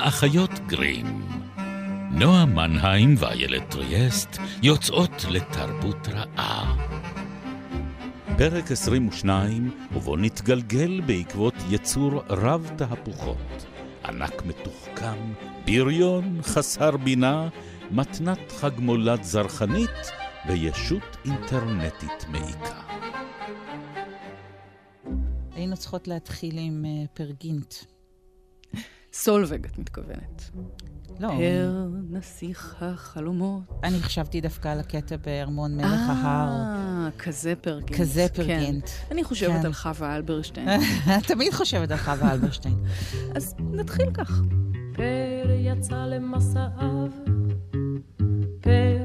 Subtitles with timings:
[0.00, 1.06] האחיות גרים.
[2.10, 6.76] נועה מנהיים ואיילת טריאסט יוצאות לתרבות רעה.
[8.38, 13.66] פרק 22, ובו נתגלגל בעקבות יצור רב תהפוכות.
[14.04, 15.32] ענק מתוחכם,
[15.66, 17.48] בריון חסר בינה,
[17.90, 20.10] מתנת חג מולד זרחנית
[20.48, 22.80] וישות אינטרנטית מעיקה.
[25.54, 27.74] היינו צריכות להתחיל עם uh, פרגינט.
[29.12, 30.50] סולווג, את מתכוונת.
[31.20, 33.62] לא, פר נסיך החלומות.
[33.84, 36.48] אני חשבתי דווקא על הקטע בארמון מלך ההר.
[36.48, 38.00] אה, כזה פרגינט.
[38.00, 38.34] כזה כן.
[38.34, 38.88] פרגינט.
[39.10, 39.66] אני חושבת כן.
[39.66, 40.80] על חווה אלברשטיין.
[41.28, 42.74] תמיד חושבת על חווה אלברשטיין.
[43.34, 44.42] אז נתחיל כך.
[44.92, 47.10] פר יצא למסעיו,
[48.60, 49.04] פר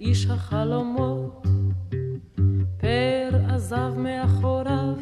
[0.00, 1.46] איש החלומות,
[2.76, 4.96] פר עזב מאחוריו,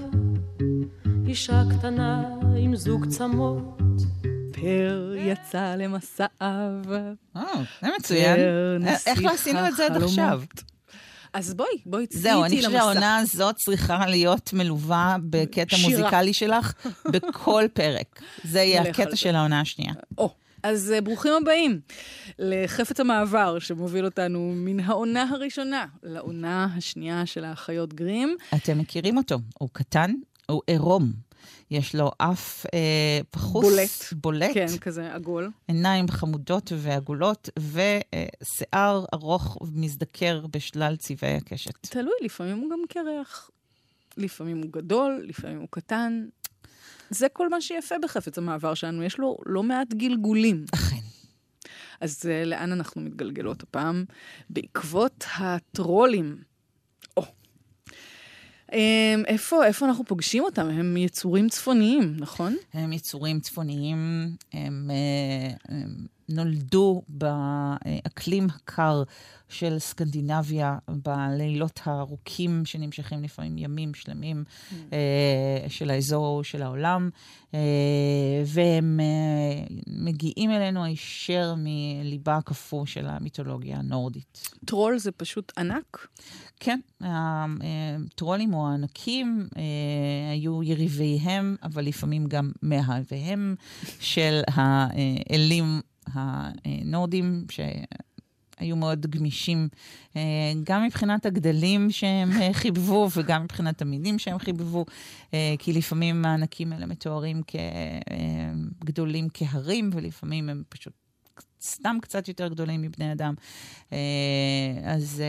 [1.27, 2.25] אישה קטנה
[2.57, 3.84] עם זוג צמות.
[4.65, 6.83] פר יצא למסעיו.
[7.37, 7.43] אה,
[7.83, 8.37] זה מצוין.
[8.37, 10.03] פר אה, איך לא עשינו את זה עד.
[10.03, 10.43] עכשיו?
[11.33, 12.85] אז בואי, בואי צאי זהו, אני איתי חושבת למסע.
[12.85, 15.99] שהעונה הזאת צריכה להיות מלווה בקטע שירה.
[15.99, 16.73] מוזיקלי שלך
[17.13, 18.23] בכל פרק.
[18.45, 19.17] זה יהיה הקטע.
[19.17, 19.93] של העונה השנייה.
[20.19, 20.31] או,
[20.63, 21.81] אז אה, ברוכים הבאים
[22.39, 28.37] לחפץ המעבר שמוביל אותנו מן העונה הראשונה לעונה השנייה של האחיות גרים.
[28.55, 30.11] אתם מכירים אותו, הוא קטן,
[30.47, 31.13] הוא עירום.
[31.71, 34.13] יש לו אף אה, פחוס, בולט.
[34.13, 35.51] בולט כן, כזה עגול.
[35.69, 41.75] עיניים חמודות ועגולות, ושיער ארוך ומזדקר בשלל צבעי הקשת.
[41.81, 43.51] תלוי, לפעמים הוא גם קרח,
[44.17, 46.27] לפעמים הוא גדול, לפעמים הוא קטן.
[47.11, 50.65] זה כל מה שיפה בחפץ המעבר שלנו, יש לו לא מעט גלגולים.
[50.75, 50.97] אכן.
[52.01, 54.05] אז uh, לאן אנחנו מתגלגלות הפעם?
[54.51, 56.37] בעקבות הטרולים.
[58.75, 60.69] Um, איפה, איפה אנחנו פוגשים אותם?
[60.69, 62.57] הם יצורים צפוניים, נכון?
[62.73, 69.03] הם יצורים צפוניים, הם, אה, הם נולדו באקלים הקר
[69.49, 74.45] של סקנדינביה, בלילות הארוכים שנמשכים לפעמים ימים שלמים
[74.93, 77.11] אה, של האזור של העולם,
[77.55, 77.59] אה,
[78.47, 84.49] והם אה, מגיעים אלינו הישר מליבה הקפוא של המיתולוגיה הנורדית.
[84.65, 86.07] טרול זה פשוט ענק.
[86.61, 89.63] כן, הטרולים או הענקים אה,
[90.33, 93.55] היו יריביהם, אבל לפעמים גם מאהביהם
[94.01, 95.81] של האלים
[96.15, 99.69] הנורדים, שהיו מאוד גמישים,
[100.17, 104.85] אה, גם מבחינת הגדלים שהם אה, חיבבו וגם מבחינת המינים שהם חיבבו,
[105.35, 107.43] אה, כי לפעמים הענקים האלה מתוארים
[108.81, 110.93] כגדולים כהרים, ולפעמים הם פשוט
[111.63, 113.35] סתם קצת יותר גדולים מבני אדם.
[114.85, 115.23] אז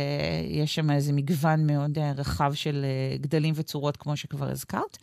[0.50, 2.86] יש שם איזה מגוון מאוד רחב של
[3.22, 4.98] גדלים וצורות, כמו שכבר הזכרת.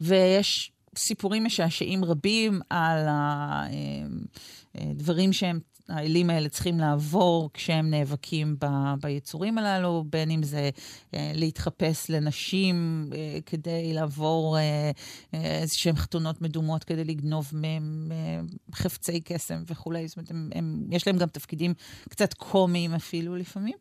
[0.00, 3.06] ויש סיפורים משעשעים רבים על
[4.74, 5.60] הדברים שהם...
[5.88, 8.66] האלים האלה צריכים לעבור כשהם נאבקים ב,
[9.02, 10.70] ביצורים הללו, בין אם זה
[11.14, 14.90] אה, להתחפש לנשים אה, כדי לעבור אה,
[15.34, 18.40] אה, איזשהן חתונות מדומות כדי לגנוב מהם אה,
[18.74, 20.08] חפצי קסם וכולי.
[20.08, 21.74] זאת אומרת, הם, הם, יש להם גם תפקידים
[22.08, 23.76] קצת קומיים אפילו לפעמים.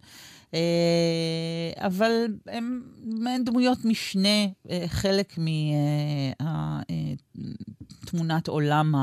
[0.53, 2.11] אה, אבל
[2.47, 5.37] הם מעין דמויות משנה, אה, חלק
[8.03, 8.93] מתמונת עולם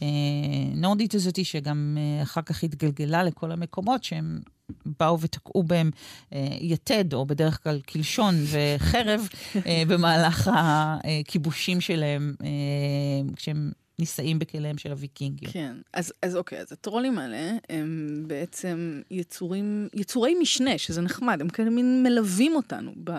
[0.00, 4.40] הנורדית הזאת, שגם אה, אחר כך התגלגלה לכל המקומות שהם
[5.00, 5.90] באו ותקעו בהם
[6.32, 9.28] אה, יתד, או בדרך כלל קלשון וחרב,
[9.66, 15.50] אה, במהלך הכיבושים שלהם, אה, כשהם נישאים בכליהם של הוויקינגים.
[15.50, 15.76] כן.
[15.92, 21.70] אז, אז אוקיי, אז הטרולים האלה הם בעצם יצורים, יצורי משנה, שזה נחמד, הם כאלה
[21.70, 23.12] מין מלווים אותנו, ב,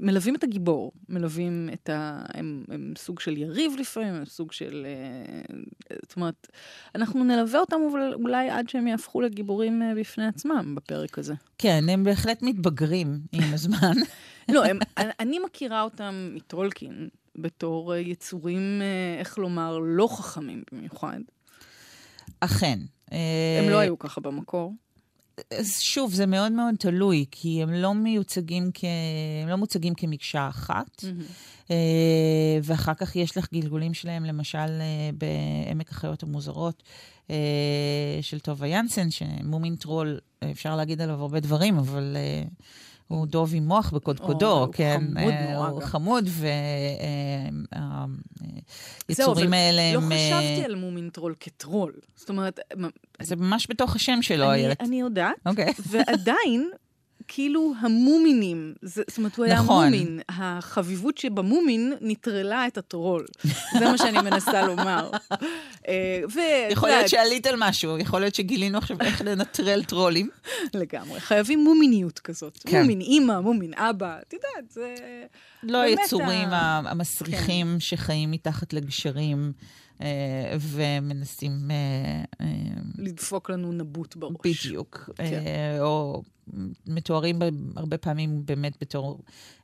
[0.00, 2.22] מלווים את הגיבור, מלווים את ה...
[2.34, 4.86] הם, הם סוג של יריב לפעמים, הם סוג של...
[4.86, 5.56] אה,
[6.02, 6.46] זאת אומרת,
[6.94, 7.76] אנחנו נלווה אותם
[8.14, 11.34] אולי עד שהם יהפכו לגיבורים אה, בפני עצמם בפרק הזה.
[11.58, 13.92] כן, הם בהחלט מתבגרים עם הזמן.
[14.48, 14.78] לא, הם,
[15.20, 17.08] אני מכירה אותם מטולקין.
[17.36, 21.20] בתור אה, יצורים, אה, איך לומר, לא חכמים במיוחד.
[22.40, 22.78] אכן.
[23.10, 24.74] הם לא היו ככה במקור.
[25.58, 28.84] אז שוב, זה מאוד מאוד תלוי, כי הם לא מיוצגים כ...
[29.42, 31.04] הם לא מוצגים כמקשה אחת,
[31.70, 36.82] אה, ואחר כך יש לך גלגולים שלהם, למשל אה, בעמק החיות המוזרות
[37.30, 37.36] אה,
[38.20, 40.18] של טובה ינסן, שמומין טרול,
[40.50, 42.16] אפשר להגיד עליו הרבה דברים, אבל...
[43.12, 45.00] אה, הוא דוב עם מוח בקודקודו, הוא כן.
[45.14, 45.86] חמוד אה, נורא הוא גם.
[45.86, 46.28] חמוד,
[49.08, 50.12] והיצורים האלה לא הם...
[50.12, 51.92] אה, חשבתי על מומין טרול כטרול.
[52.16, 52.88] זאת אומרת, מ-
[53.22, 54.80] זה ממש בתוך השם שלו, איילת.
[54.80, 55.72] אני יודעת, אוקיי.
[55.90, 56.70] ועדיין,
[57.34, 59.84] כאילו המומינים, זה, זאת אומרת, הוא היה נכון.
[59.84, 60.20] מומין.
[60.28, 63.26] החביבות שבמומין נטרלה את הטרול.
[63.78, 65.10] זה מה שאני מנסה לומר.
[65.88, 66.40] אה, ו...
[66.70, 70.28] יכול להיות שעלית על משהו, יכול להיות שגילינו עכשיו איך לנטרל טרולים.
[70.74, 71.20] לגמרי.
[71.20, 72.58] חייבים מומיניות כזאת.
[72.66, 72.80] כן.
[72.80, 74.94] מומין אימא, מומין אבא, את יודעת, זה...
[75.62, 79.52] לא היצורים ה- המסריחים שחיים מתחת לגשרים
[80.02, 81.70] אה, ומנסים...
[81.70, 82.46] אה,
[82.98, 84.66] לדפוק לנו נבוט בראש.
[84.66, 85.10] בדיוק.
[85.16, 85.42] כן.
[85.80, 86.22] או
[86.86, 87.38] מתוארים
[87.76, 89.20] הרבה פעמים באמת בתור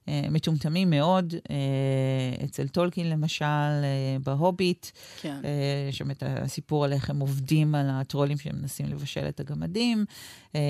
[0.08, 1.34] אה, מטומטמים מאוד.
[1.50, 4.86] אה, אצל טולקין למשל, אה, בהוביט,
[5.20, 5.40] כן.
[5.44, 10.04] אה, שם את הסיפור על איך הם עובדים על הטרולים שהם מנסים לבשל את הגמדים,
[10.54, 10.60] אה,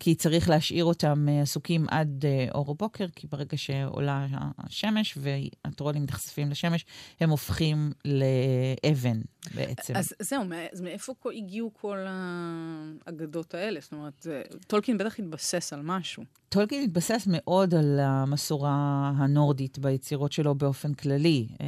[0.00, 4.26] כי צריך להשאיר אותם אה, עסוקים עד אה, אור הבוקר, כי ברגע שעולה
[4.58, 6.84] השמש והטרולים נחשפים לשמש,
[7.20, 9.20] הם הופכים לאבן
[9.54, 9.96] בעצם.
[9.96, 10.42] אז זהו,
[10.72, 13.80] אז מאיפה הגיעו כל האגדות האלה?
[13.80, 14.26] זאת אומרת,
[14.66, 16.24] טולקין בטח התבסס על משהו.
[16.48, 21.66] טולקין התבסס מאוד על המסורה הנורדית ביצירות שלו באופן כללי, אה,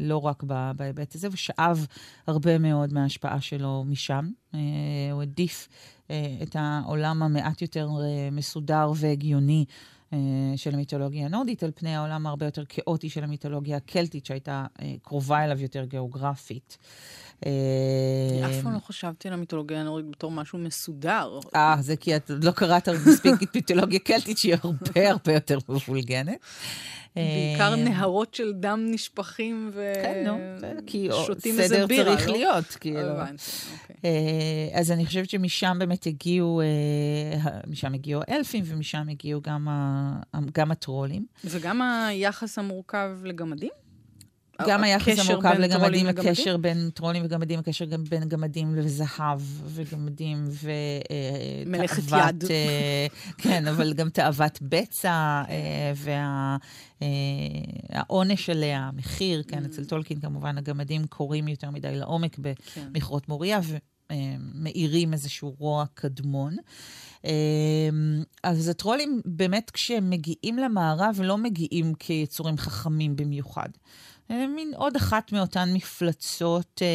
[0.00, 0.42] לא רק
[0.76, 1.86] בהיבט הזה, ושאב
[2.26, 4.30] הרבה מאוד מההשפעה שלו משם.
[4.54, 4.60] אה,
[5.12, 5.68] הוא העדיף
[6.10, 7.88] אה, את העולם המעט יותר
[8.32, 9.64] מסודר והגיוני.
[10.12, 10.18] אה,
[10.56, 15.44] של המיתולוגיה הנורדית, על פני העולם הרבה יותר כאוטי של המיתולוגיה הקלטית, שהייתה אה, קרובה
[15.44, 16.78] אליו יותר גיאוגרפית.
[17.46, 17.50] אה,
[18.46, 21.38] אף פעם לא חשבתי על המיתולוגיה הנורית בתור משהו מסודר.
[21.54, 26.38] אה, זה כי את לא קראת מספיק מיתולוגיה קלטית, שהיא הרבה הרבה יותר מבולגנת.
[27.16, 29.70] בעיקר אה, נהרות של דם נשפכים.
[29.94, 32.34] כן, נו, בסדר, כי שותים איזה סדר בירה, צריך לא?
[32.34, 33.00] להיות, כאילו.
[33.00, 33.42] הבנתי,
[33.72, 33.96] אוקיי.
[34.04, 39.40] אה, אז אני חושבת שמשם באמת הגיעו, אה, משם הגיעו האלפים ומשם הגיעו
[40.52, 41.26] גם הטרולים.
[41.44, 43.70] וגם היחס המורכב לגמדים?
[44.68, 46.06] גם היחס המורכב לגמדים?
[46.06, 50.70] הקשר בין טרולים וגמדים, הקשר גם בין גמדים לזהב וגמדים ו...
[51.10, 52.44] אה, מלאכת תאוות, יד.
[52.50, 53.06] אה,
[53.38, 55.42] כן, אבל גם תאוות בצע
[57.00, 59.66] והעונש עליה, המחיר, כן, Mm.
[59.66, 62.88] אצל טולקין כמובן הגמדים קוראים יותר מדי לעומק כן.
[62.92, 63.60] במכרות מוריה
[64.12, 66.56] ומאירים איזשהו רוע קדמון.
[67.24, 67.30] אה,
[68.42, 73.68] אז הטרולים באמת כשהם מגיעים למערב לא מגיעים כיצורים חכמים במיוחד.
[74.28, 76.86] זה מין עוד אחת מאותן מפלצות אה,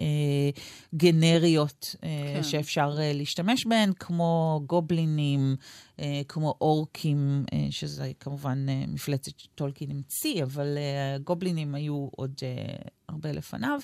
[0.00, 0.50] אה,
[0.94, 2.42] גנריות אה, כן.
[2.42, 5.56] שאפשר אה, להשתמש בהן, כמו גובלינים,
[6.00, 12.34] אה, כמו אורקים, אה, שזה כמובן אה, מפלצת שטולקין המציא, אבל אה, גובלינים היו עוד
[12.42, 12.74] אה,
[13.08, 13.80] הרבה לפניו.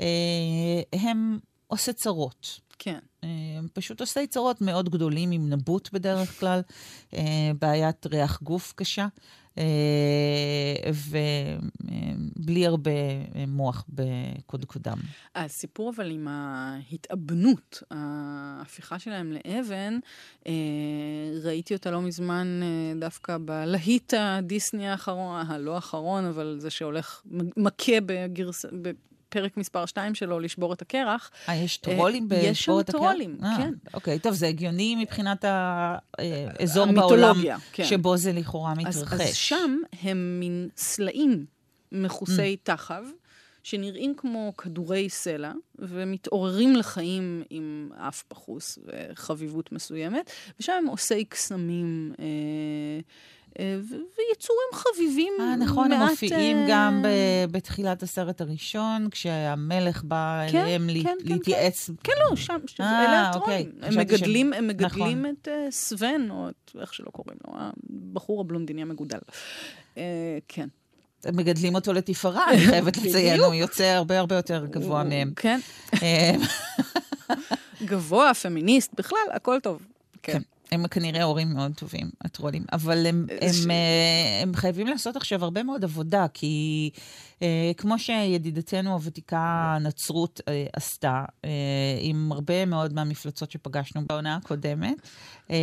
[0.00, 2.60] אה, הם עושה צרות.
[2.78, 2.98] כן.
[3.24, 3.28] אה,
[3.72, 6.60] פשוט עושה צרות מאוד גדולים עם נבוט בדרך כלל,
[7.14, 9.08] אה, בעיית ריח גוף קשה, אה,
[12.36, 14.98] ובלי הרבה אה, מוח בקודקודם.
[15.34, 19.98] הסיפור אבל עם ההתאבנות, ההפיכה שלהם לאבן,
[20.46, 20.52] אה,
[21.44, 27.22] ראיתי אותה לא מזמן אה, דווקא בלהיט הדיסני האחרון, הלא האחרון, אבל זה שהולך,
[27.56, 28.64] מכה בגרס...
[29.28, 31.30] בפרק מספר 2 שלו, לשבור את הקרח.
[31.48, 33.00] אה, יש טרולים אה, יש שם בשבועות הקרח?
[33.00, 33.72] טרולים, אה, כן.
[33.94, 37.84] אוקיי, טוב, זה הגיוני מבחינת האזור בעולם המיתולוגיה, כן.
[37.84, 39.20] שבו זה לכאורה אז, מתרחש.
[39.20, 41.44] אז שם הם מין סלעים
[41.92, 42.66] מכוסי Mm.
[42.66, 43.02] תחב,
[43.62, 52.12] שנראים כמו כדורי סלע, ומתעוררים לחיים עם אף פחוס וחביבות מסוימת, ושם הם עושי קסמים.
[52.18, 53.00] אה, אה,
[53.58, 60.58] ויצורים חביבים אה, נכון, הם מופיעים אה, גם ב- בתחילת הסרט הראשון, כשהמלך בא כן,
[60.58, 61.90] אליהם כן, כן, להתייעץ.
[62.04, 63.54] כן, לא, שם, אה, אלה אוקיי.
[63.54, 63.70] הטרולים.
[63.82, 65.34] הם מגדלים, הם מגדלים נכון.
[65.42, 69.18] את אה, סוון, או את איך שלא קוראים לו, הבחור הבלונדיני המגודל.
[69.98, 70.68] אה, כן.
[71.24, 73.40] הם מגדלים אותו לתפארה, אני חייבת לציין.
[73.40, 75.32] הוא יוצא הרבה הרבה יותר גבוה מהם.
[75.36, 75.60] כן.
[76.02, 76.34] אה,
[77.90, 79.82] גבוה, פמיניסט, בכלל, הכל טוב.
[80.22, 80.42] כן.
[80.72, 85.44] הם כנראה הורים מאוד טובים, הטרולים, אבל הם, הם, ש- אה, הם חייבים לעשות עכשיו
[85.44, 86.90] הרבה מאוד עבודה, כי
[87.42, 89.38] אה, כמו שידידתנו הוותיקה
[89.76, 91.50] הנצרות אה, עשתה, אה,
[92.00, 94.96] עם הרבה מאוד מהמפלצות שפגשנו בעונה הקודמת,
[95.50, 95.56] אה,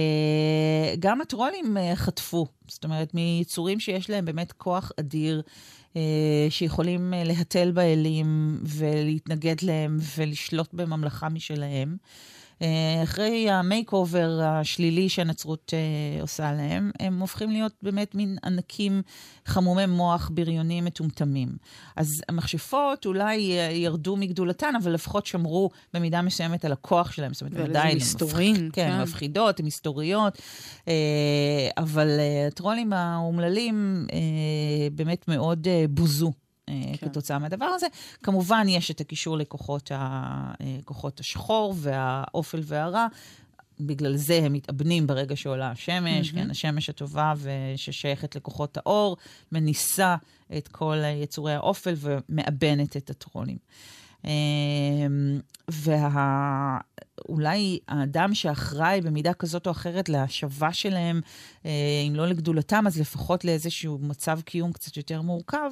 [0.99, 2.47] גם הטרולים אה, חטפו.
[2.67, 5.41] זאת אומרת, מיצורים שיש להם באמת כוח אדיר.
[5.95, 6.01] אה,
[6.49, 11.97] שיכולים אה, להתל באלים ולהתנגד להם ולשלוט בממלכה משלהם.
[12.61, 19.01] אה, אחרי המייק אובר השלילי שהנצרות אה, עושה להם, הם הופכים להיות באמת מין ענקים
[19.45, 21.49] חמומי מוח, בריונים מטומטמים.
[21.95, 27.33] אז המכשפות אולי אה, ירדו מגדולתן, אבל לפחות שמרו במידה מסוימת על הכוח שלהם.
[27.33, 27.97] זאת אומרת, עדיין...
[27.97, 29.01] מסתורין, מפח- כן, כן.
[29.01, 30.41] מפחידות, הן מסתוריות,
[31.77, 32.09] אבל
[32.47, 34.07] הטרולים האומללים
[34.95, 36.31] באמת מאוד בוזו.
[36.69, 37.07] אה, כן.
[37.09, 37.87] כתוצאה מהדבר הזה.
[38.23, 40.77] כמובן, יש את הקישור לכוחות ה- אה,
[41.19, 43.07] השחור והאופל והרע.
[43.79, 46.45] בגלל זה הם מתאבנים ברגע שעולה השמש, מהמם.
[46.45, 49.17] כן, השמש הטובה וששייכת לכוחות האור,
[49.51, 50.15] מניסה
[50.57, 53.57] את כל יצורי האופל ומאבנת את הטרולים.
[57.29, 61.21] ואולי האדם שאחראי במידה כזאת או אחרת להשבה שלהם,
[61.65, 61.71] אה,
[62.07, 65.71] אם לא לגדולתם, אז לפחות לאיזשהו מצב קיום קצת יותר מורכב,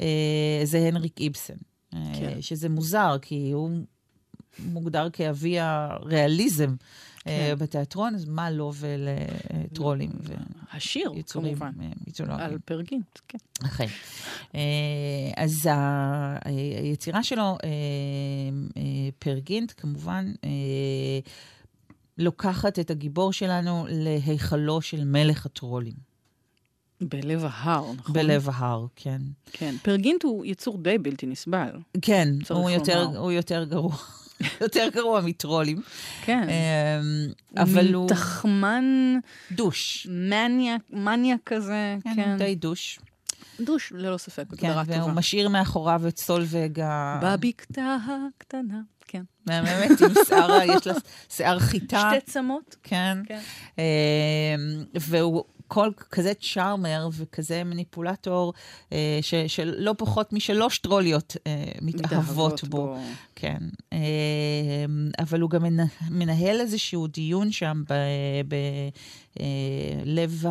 [0.00, 1.54] אה, זה הנריק איבסן.
[1.94, 2.42] אה, כן.
[2.42, 3.70] שזה מוזר, כי הוא
[4.58, 6.74] מוגדר כאבי הריאליזם
[7.26, 7.64] אה, כן.
[7.64, 10.10] בתיאטרון, אז מה לו ולטרולים
[10.72, 12.40] השיר, כמובן, אה, מיתולוגיים?
[12.40, 13.38] על פרגינט, כן.
[13.64, 13.86] אכן.
[14.54, 14.60] אה,
[15.36, 15.68] אז
[16.44, 17.68] היצירה שלו, אה,
[18.76, 18.82] אה,
[19.18, 20.50] פרגינט, כמובן, אה,
[22.18, 26.10] לוקחת את הגיבור שלנו להיכלו של מלך הטרולים.
[27.00, 28.14] בלב ההר, נכון?
[28.14, 29.22] בלב ההר, כן.
[29.52, 29.74] כן.
[29.82, 31.70] פרגינט הוא יצור די בלתי נסבל.
[32.02, 33.02] כן, הוא יותר.
[33.16, 33.96] הוא יותר גרוע.
[34.60, 35.82] יותר גרוע מטרולים.
[36.22, 36.48] כן.
[36.48, 37.00] אה,
[37.62, 39.18] אבל הוא תחמן
[39.52, 40.06] דוש.
[40.10, 42.36] מניאק, מניאק כזה, כן, כן.
[42.38, 42.98] די דוש.
[43.60, 45.12] דוש, ללא ספק, כן, הגדרה והוא טובה.
[45.12, 47.20] משאיר מאחוריו את סולווג ה...
[47.22, 47.96] בבקתה
[48.36, 49.22] הקטנה, כן.
[49.46, 50.94] באמת, עם שיער, יש לה
[51.28, 52.10] שיער חיטה.
[52.16, 53.18] שתי צמות, כן.
[53.26, 53.40] כן.
[53.78, 54.54] אה,
[54.94, 58.52] והוא כל כזה צ'ארמר וכזה מניפולטור,
[58.92, 62.96] אה, ש, שלא פחות משלוש טרוליות אה, מתאהבות בו.
[63.36, 63.58] כן.
[63.92, 63.98] אה,
[65.18, 67.82] אבל הוא גם מנה- מנהל איזשהו דיון שם
[70.04, 70.44] בלב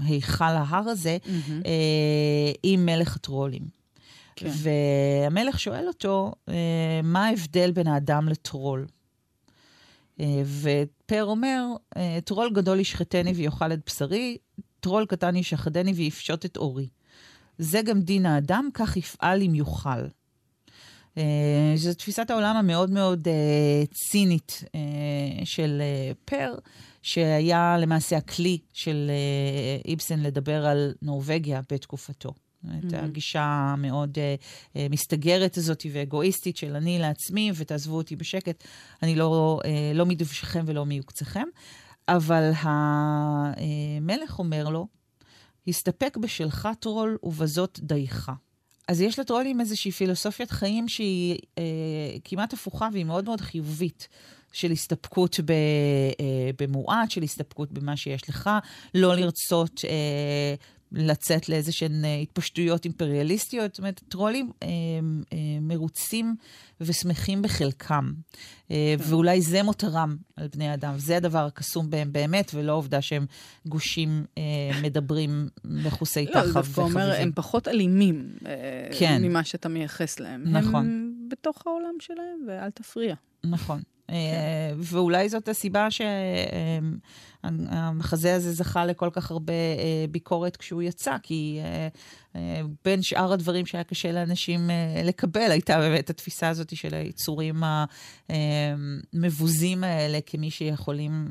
[0.00, 1.62] היכל ההר הזה, מהמם.
[1.66, 3.62] אה, עם מלך הטרולים.
[4.36, 4.50] כן.
[4.52, 6.54] והמלך שואל אותו, אה,
[7.02, 8.86] מה ההבדל בין האדם לטרול?
[10.20, 11.64] אה, ופר אומר,
[11.96, 14.38] אה, טרול גדול ישחטני ויאכל את בשרי,
[14.80, 16.88] טרול קטן ישחדני ויפשוט את עורי.
[17.58, 20.06] זה גם דין האדם, כך יפעל אם יוכל.
[21.18, 23.28] אה, זו תפיסת העולם המאוד מאוד
[23.92, 24.64] צינית
[25.44, 25.82] של
[26.24, 26.54] פר,
[27.02, 29.10] שהיה למעשה הכלי של
[29.84, 32.32] איבסן לדבר על נורבגיה בתקופתו.
[32.66, 34.34] את הגישה המאוד אה,
[34.76, 38.64] אה, מסתגרת הזאת ואגואיסטית של אני לעצמי ותעזבו אותי בשקט,
[39.02, 41.44] אני לא, אה, לא מדבשכם ולא מיוקצכם.
[42.08, 44.86] אבל המלך אומר לו,
[45.68, 48.30] הסתפק בשלך טרול ובזאת דייך.
[48.88, 51.62] אז יש לטרולים איזושהי פילוסופיית חיים שהיא אה,
[52.24, 54.08] כמעט הפוכה והיא מאוד מאוד חיובית.
[54.52, 58.50] של הסתפקות ב, אה, במועט, של הסתפקות במה שיש לך,
[58.94, 60.54] לא לרצות אה,
[60.92, 63.74] לצאת לאיזה שהן אה, התפשטויות אימפריאליסטיות.
[63.74, 64.68] זאת אומרת, טרולים אה,
[65.32, 66.36] אה, מרוצים
[66.80, 68.12] ושמחים בחלקם.
[68.70, 70.94] אה, ואולי זה מותרם על בני אדם.
[70.98, 73.26] זה הדבר הקסום בהם באמת, ולא העובדה שהם
[73.66, 74.42] גושים אה,
[74.82, 77.22] מדברים מכוסי לא, תחב זה דווקא אומר, וחביבים.
[77.22, 78.52] הם פחות אלימים אה,
[78.98, 79.22] כן.
[79.24, 80.42] ממה שאתה מייחס להם.
[80.46, 80.86] נכון.
[80.86, 83.14] הם בתוך העולם שלהם, ואל תפריע.
[83.44, 83.82] נכון.
[84.10, 85.88] אה, ואולי זאת הסיבה
[87.44, 91.60] שהמחזה הזה זכה לכל כך הרבה אה, ביקורת כשהוא יצא, כי
[92.34, 94.70] אה, בין שאר הדברים שהיה קשה לאנשים
[95.04, 97.62] לקבל, הייתה באמת התפיסה הזאת של היצורים
[98.28, 101.30] המבוזים האלה כמי שיכולים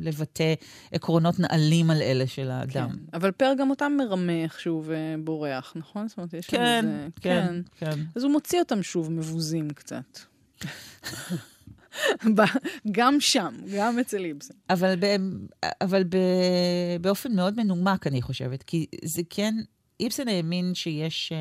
[0.00, 0.54] לבטא
[0.92, 2.90] עקרונות נעלים על אלה של האדם.
[2.90, 2.96] כן.
[3.14, 6.08] אבל פר גם אותם מרמה איכשהו ובורח, נכון?
[6.08, 7.08] זאת אומרת, יש כן, איזה...
[7.20, 8.00] כן, כן.
[8.14, 10.18] אז הוא מוציא אותם שוב מבוזים קצת.
[12.90, 14.54] גם שם, גם אצל איבסן.
[14.70, 15.04] אבל, ב,
[15.80, 16.16] אבל ב,
[17.00, 19.54] באופן מאוד מנומק, אני חושבת, כי זה כן,
[20.00, 21.38] איבסן האמין שיש אה,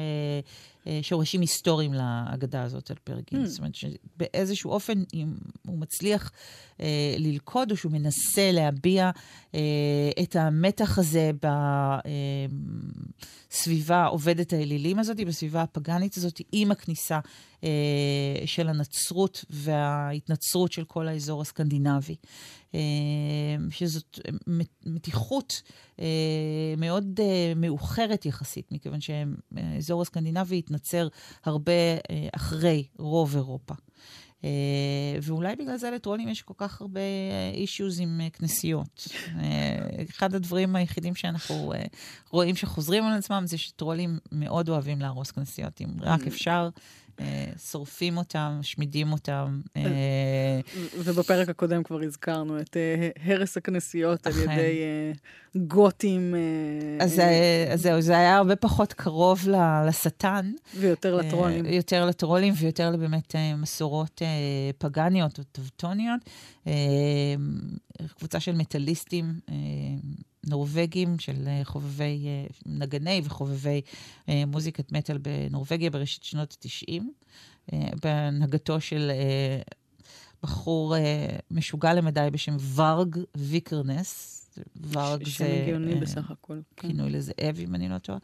[0.88, 3.44] אה, שורשים היסטוריים להגדה הזאת על פרגין.
[3.44, 3.48] Mm.
[3.48, 5.34] זאת אומרת שבאיזשהו אופן, אם
[5.68, 6.32] הוא מצליח
[6.82, 9.12] אה, ללכוד, או שהוא מנסה להביע
[9.56, 9.60] אה,
[10.24, 11.32] את המתח הזה
[13.51, 17.20] בסביבה עובדת האלילים הזאת, בסביבה הפגאנית הזאת, עם הכניסה
[17.63, 17.70] אה,
[18.46, 22.16] של הנצרות וההתנצרות של כל האזור הסקנדינבי.
[22.76, 22.80] אה,
[23.70, 25.62] שזאת מת- מתיחות
[26.00, 26.06] אה,
[26.78, 31.08] מאוד אה, מאוחרת יחסית, מכיוון שהאזור הסקנדינבי התנצר
[31.46, 33.74] הרבה אה, אחרי רוב אירופה.
[34.44, 34.50] אה,
[35.22, 37.00] ואולי בגלל זה לטרולים יש כל כך הרבה
[37.54, 39.08] אישיוז עם אה, כנסיות.
[39.40, 39.78] אה,
[40.10, 41.84] אחד הדברים היחידים שאנחנו אה,
[42.32, 45.82] רואים שחוזרים על עצמם זה שטרולים מאוד אוהבים להרוס כנסיות.
[45.82, 46.82] אם רק אפשר, אה,
[47.72, 49.62] שורפים אותם, משמידים אותם.
[49.78, 50.60] אה,
[50.98, 54.34] ובפרק הקודם כבר הזכרנו את אה, הרס הכנסיות על.
[54.34, 55.12] ידי אה,
[55.56, 56.36] גותים.
[56.36, 57.26] אה, אז, אה,
[57.72, 59.48] אה, זהו, זה היה הרבה פחות קרוב
[59.88, 60.52] לשטן.
[60.76, 61.66] ויותר לטרולים.
[61.66, 64.28] אה, יותר לטרולים ויותר לבאמת אה, מסורות אה,
[64.78, 66.22] פגאניות או טבטוניות.
[66.68, 66.74] אה,
[68.18, 69.56] קבוצה של מטאליסטים אה,
[70.46, 73.81] נורבגים, של אה, חובבי, אה, נגני וחובבי
[74.29, 77.03] אה, מוזיקת מטאל בנורבגיה בראשית שנות ה-90,
[77.74, 79.12] אה, בהנהגתו של...
[80.43, 80.96] בחור
[81.51, 84.38] משוגע למדי בשם ורג' ויקרנס.
[84.92, 85.32] ורג' זה...
[85.32, 86.60] שם הגיוני אה, בסך הכל.
[86.78, 86.88] כן.
[86.88, 88.18] כינוי לזאב, אם אני לא טועה,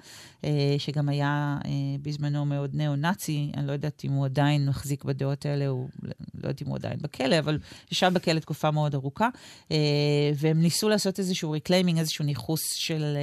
[0.44, 5.46] אה, שגם היה אה, בזמנו מאוד ניאו-נאצי, אני לא יודעת אם הוא עדיין מחזיק בדעות
[5.46, 7.60] האלה, הוא לא יודעת אם הוא עדיין בכלא, אבל
[7.92, 9.30] ישב בכלא תקופה מאוד ארוכה,
[10.36, 13.18] והם ניסו לעשות איזשהו reclaiming, איזשהו ניכוס של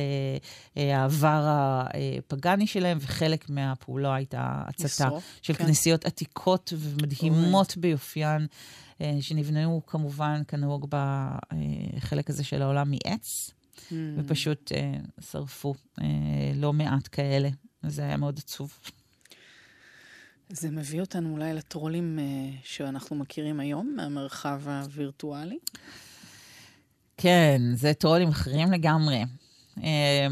[0.77, 5.09] העבר הפגאני שלהם, וחלק מהפעולה הייתה הצתה
[5.43, 5.65] של כן.
[5.65, 8.47] כנסיות עתיקות ומדהימות ביופיין.
[9.01, 13.51] אה, שנבנו כמובן, כנהוג בחלק הזה של העולם, מעץ.
[13.77, 13.95] Mm.
[14.17, 16.07] ופשוט אה, שרפו אה,
[16.55, 17.49] לא מעט כאלה.
[17.87, 18.79] זה היה מאוד עצוב.
[20.49, 22.19] זה מביא אותנו אולי לטרולים
[22.65, 25.59] שאנחנו מכירים היום, מהמרחב הווירטואלי.
[27.17, 29.25] כן, זה טרולים אחרים לגמרי.
[29.83, 30.27] אה,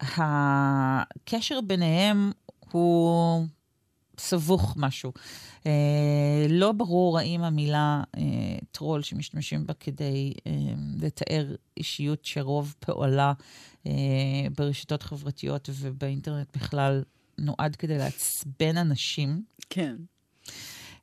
[0.00, 2.32] הקשר ביניהם
[2.72, 3.46] הוא
[4.18, 5.12] סבוך משהו.
[5.66, 8.22] אה, לא ברור האם המילה אה,
[8.72, 10.52] טרול שמשתמשים בה כדי אה,
[11.00, 13.32] לתאר אישיות שרוב פועלה
[13.86, 13.92] אה,
[14.56, 17.02] ברשתות חברתיות ובאינטרנט בכלל
[17.38, 19.42] נועד כדי לעצבן אנשים.
[19.70, 19.96] כן.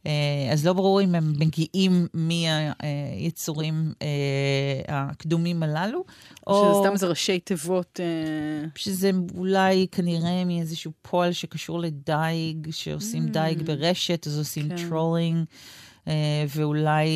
[0.05, 6.03] אה, אז לא ברור אם הם מגיעים מהיצורים אה, הקדומים הללו,
[6.47, 7.99] או שזה סתם איזה ראשי תיבות.
[7.99, 13.29] אה, שזה אולי כנראה מאיזשהו פועל שקשור לדייג, שעושים Mm.
[13.29, 14.89] דייג ברשת, אז עושים כן.
[14.89, 15.45] trolling.
[16.49, 17.07] ואולי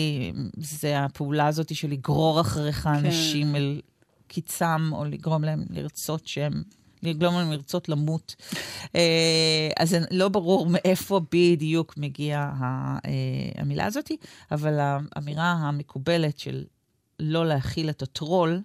[0.57, 2.89] זה הפעולה הזאת של לגרור אחריך כן.
[2.89, 3.81] אנשים אל
[4.27, 6.63] קיצם, או לגרום להם לרצות שהם,
[7.07, 8.35] לגרום להם לרצות למות.
[8.95, 12.51] אה, אז לא ברור מאיפה בדיוק מגיעה
[13.05, 13.11] אה,
[13.61, 14.11] המילה הזאת,
[14.51, 16.63] אבל האמירה המקובלת של
[17.19, 18.61] לא להכיל את הטרול,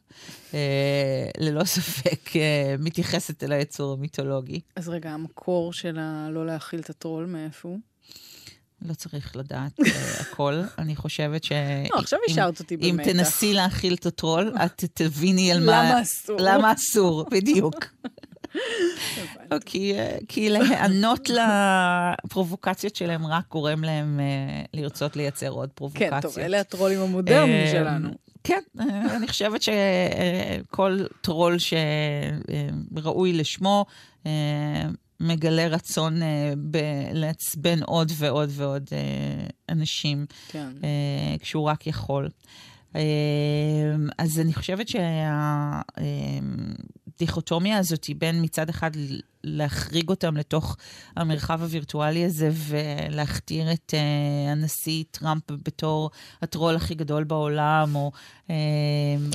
[0.54, 0.58] אה,
[1.38, 4.60] ללא ספק אה, מתייחסת אל היצור המיתולוגי.
[4.76, 7.78] אז רגע, המקור של הלא להכיל את הטרול, מאיפה הוא?
[8.88, 9.72] לא צריך לדעת
[10.20, 10.62] הכל.
[10.78, 11.52] אני חושבת ש...
[11.94, 13.10] לא, עכשיו אם- השארת אותי אם במתח.
[13.12, 15.66] תנסי להכיל את הטרול, את תביני על מה...
[15.90, 16.36] למה אסור?
[16.40, 17.74] למה אסור, בדיוק.
[19.66, 21.28] כי, אה, כי להיענות
[22.24, 26.22] לפרובוקציות שלהם רק גורם להם אה, לרצות לייצר עוד כן, פרובוקציות.
[26.22, 28.08] טוב, אלה הטרולים המודרניים אה, שלנו.
[28.44, 28.60] כן,
[29.16, 33.84] אני חושבת שכל טרול שראוי לשמו
[35.20, 36.20] מגלה רצון
[36.70, 38.90] ב- לעצבן עוד ועוד ועוד
[39.68, 40.26] אנשים.
[40.48, 40.68] כן.
[41.40, 42.28] כשהוא רק יכול.
[42.96, 44.86] אה, אז אני חושבת
[47.18, 48.90] שהדיכוטומיה הזאת היא בין מצד אחד
[49.44, 50.76] להחריג אותם לתוך
[51.16, 56.10] המרחב הווירטואלי הזה ולהכתיר את אה, הנשיא טראמפ בתור
[56.42, 58.12] הטרול הכי גדול בעולם, או
[58.50, 58.56] אה,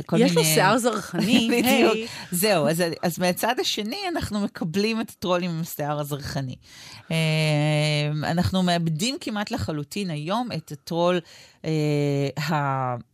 [0.06, 0.36] כל יש מיני...
[0.36, 1.94] לו שיער זרחני, בדיוק.
[1.94, 2.08] היי.
[2.32, 6.56] זהו, אז, אז מהצד השני אנחנו מקבלים את הטרולים עם השיער הזרחני.
[7.12, 11.20] אה, אנחנו מאבדים כמעט לחלוטין היום את הטרול
[11.66, 12.30] אה,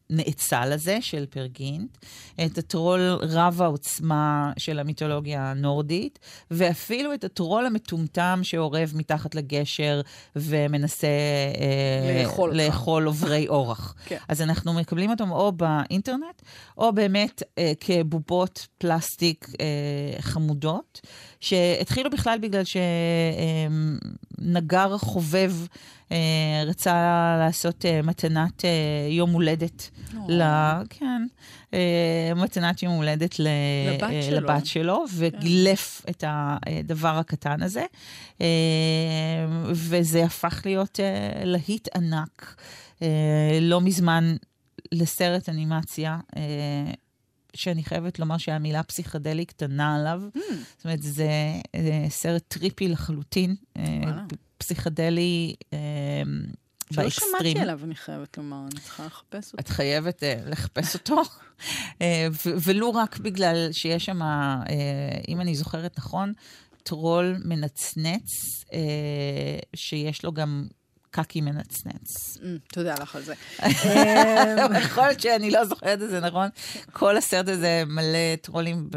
[0.10, 1.98] הנאצל הזה של פרגינט,
[2.46, 6.20] את הטרול רב העוצמה של המיתולוגיה הנורדית,
[6.84, 10.02] ואפילו את הטרול המטומטם שאורב מתחת לגשר
[10.36, 12.58] ומנסה אה, לאכול.
[12.58, 13.96] לאכול עוברי אורח.
[14.06, 14.18] כן.
[14.28, 16.42] אז אנחנו מקבלים אותם או באינטרנט,
[16.78, 21.02] או באמת אה, כבובות פלסטיק אה, חמודות,
[21.40, 22.64] שהתחילו בכלל בגלל
[24.40, 25.54] שנגר חובב
[26.12, 28.70] אה, רצה לעשות אה, מתנת אה,
[29.10, 29.90] יום הולדת.
[30.28, 30.44] ל...
[30.90, 31.18] כן, אה,
[32.36, 33.48] מתנת יום הולדת ל...
[33.94, 34.36] לבת אה, שלו.
[34.38, 37.86] לבת שלו, וגילף את הדבר הקטן הזה,
[38.42, 38.48] אה,
[39.72, 42.62] וזה הפך להיות אה, להיט ענק.
[43.02, 44.36] אה, לא מזמן
[44.92, 46.42] לסרט אנימציה, אה,
[47.56, 50.22] שאני חייבת לומר שהמילה פסיכדלי קטנה עליו.
[50.36, 50.40] Hmm,
[50.78, 51.30] זאת אומרת, זה
[51.76, 54.24] אה, סרט trippy לחלוטין, אה, וואלה.
[54.58, 55.78] פסיכדלי אה,
[56.92, 57.30] שלא באקסטרים.
[57.32, 59.58] שמעתי עליו, אני חייבת לומר, אני צריכה לחפש אותו.
[59.60, 61.22] את חייבת uh, לחפש אותו,
[62.46, 64.26] ו- ולו רק בגלל שיש שם, uh,
[65.28, 66.34] אם אני זוכרת נכון,
[66.84, 68.74] טרול מנצנץ, uh,
[69.76, 70.68] שיש לו גם
[71.14, 72.38] קקי מנצנץ.
[72.38, 73.34] Mm, תודה לך על זה.
[73.64, 76.50] אמ, יכול להיות שאני לא זוכרת את זה נכון.
[76.92, 78.90] כל הסרט הזה מלא טרולים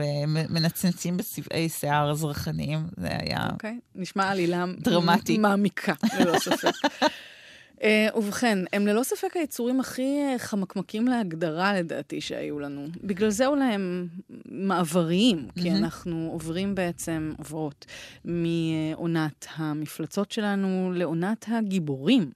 [0.49, 3.49] מנצנצים בצבעי שיער זרחניים, זה היה...
[3.53, 5.39] אוקיי, נשמע עלילה דרמטי.
[5.39, 6.71] מעמיקה, ללא ספק.
[7.83, 12.87] אה, ובכן, הם ללא ספק היצורים הכי אה, חמקמקים להגדרה לדעתי שהיו לנו.
[13.05, 14.09] בגלל זה אולי הם
[14.49, 15.85] מעבריים, כי מהמם.
[15.85, 17.87] אנחנו עוברים בעצם, עוברות,
[18.25, 22.31] מעונת המפלצות שלנו לעונת הגיבורים.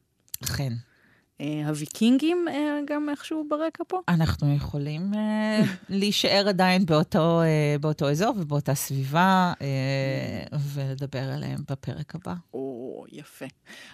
[0.45, 0.73] אכן.
[1.41, 4.01] אה, הוויקינגים אה, גם איכשהו ברקע פה?
[4.09, 12.15] אנחנו יכולים אה, להישאר עדיין באותו, אה, באותו אזור ובאותה סביבה, אה, ולדבר עליהם בפרק
[12.15, 12.35] הבא.
[13.13, 13.47] יפה.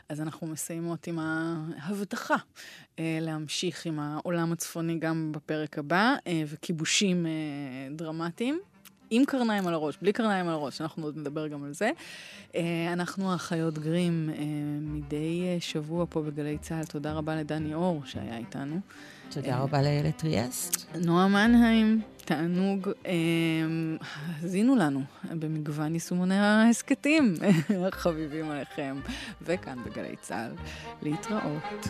[0.09, 2.37] אז אנחנו מסיימות עם ההבטחה
[2.99, 7.31] אה, להמשיך עם העולם הצפוני גם בפרק הבא, אה, וכיבושים אה,
[7.97, 8.61] דרמטיים.
[9.11, 11.91] עם קרניים על הראש, בלי קרניים על הראש, אנחנו עוד נדבר גם על זה.
[12.55, 14.45] אה, אנחנו החיות גרים אה,
[14.81, 16.85] מדי אה, שבוע פה בגלי צה"ל.
[16.85, 18.81] תודה רבה לדני אור שהיה איתנו.
[19.31, 20.95] תודה רבה לאיילת טריאסט.
[21.05, 22.89] נועה מנהיים, תענוג.
[24.01, 27.35] האזינו לנו במגוון יישומוני ההסכתים
[27.93, 28.97] החביבים עליכם,
[29.43, 30.53] וכאן בגלי צה"ל.
[31.03, 31.87] להתראות.